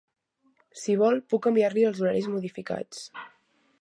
Si 0.83 0.95
vol 1.01 1.21
puc 1.33 1.47
enviar-li 1.51 1.85
els 1.91 2.01
horaris 2.07 2.31
modificats. 2.37 3.05